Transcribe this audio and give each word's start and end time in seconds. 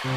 Solamente 0.00 0.14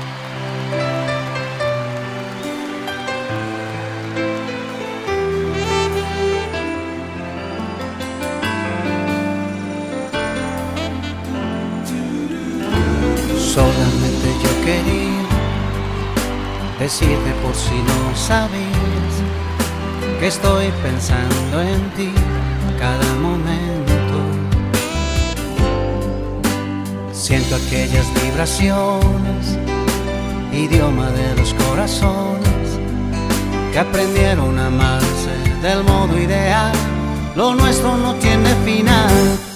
yo 14.43 14.51
quería 14.63 15.25
decirte 16.79 17.31
por 17.41 17.55
si 17.55 17.73
no 17.81 18.15
sabías 18.15 18.61
que 20.19 20.27
estoy 20.27 20.71
pensando 20.83 21.59
en 21.59 21.89
ti 21.95 22.13
cada 22.77 23.15
momento. 23.15 23.81
Siento 27.11 27.55
aquellas 27.55 28.05
vibraciones, 28.21 29.57
idioma 30.51 31.09
de 31.11 31.35
los 31.35 31.53
corazones 31.53 32.79
que 33.71 33.79
aprendieron 33.79 34.59
a 34.59 34.67
amarse 34.67 35.31
del 35.61 35.83
modo 35.83 36.17
ideal. 36.19 36.73
Lo 37.35 37.55
nuestro 37.55 37.97
no 37.97 38.15
tiene 38.15 38.49
final. 38.65 39.50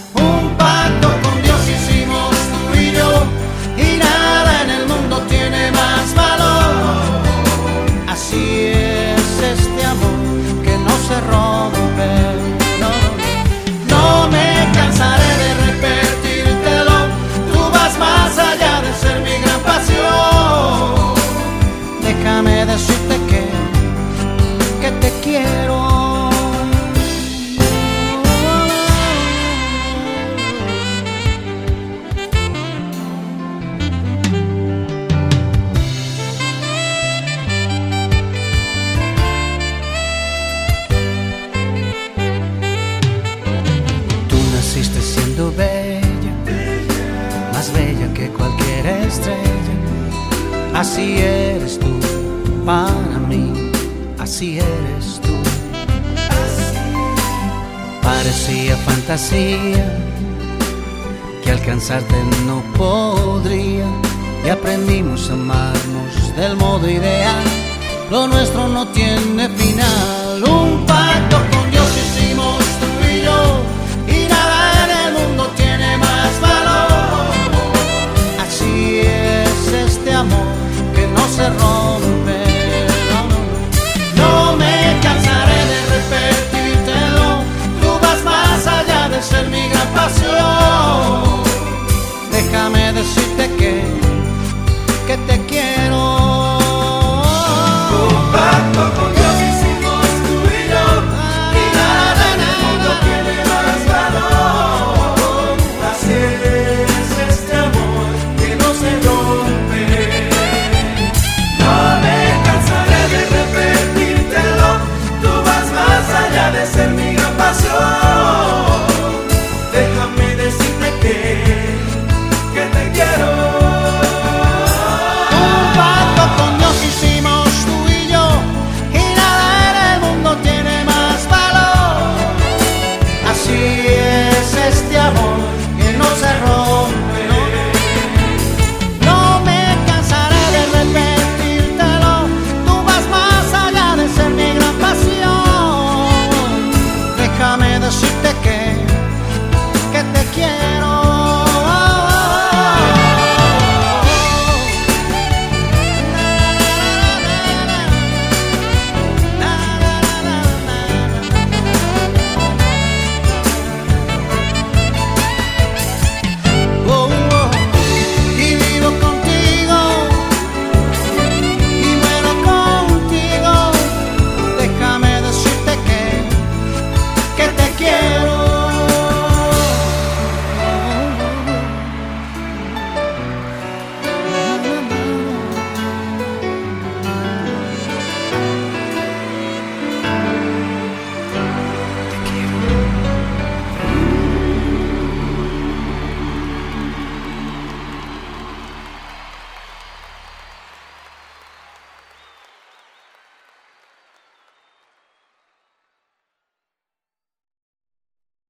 Así 50.75 51.15
eres 51.19 51.79
tú 51.79 51.87
para 52.65 53.17
mí, 53.29 53.71
así 54.19 54.59
eres 54.59 55.21
tú. 55.21 55.31
Parecía 58.03 58.75
fantasía 58.77 59.97
que 61.41 61.51
alcanzarte 61.51 62.15
no 62.45 62.61
podría 62.77 63.85
y 64.45 64.49
aprendimos 64.49 65.29
a 65.29 65.33
amarnos 65.33 66.35
del 66.35 66.57
modo 66.57 66.89
ideal. 66.89 67.45
Lo 68.11 68.27
nuestro 68.27 68.67
no 68.67 68.85
tiene 68.89 69.47
final. 69.47 70.43
Un 70.43 70.85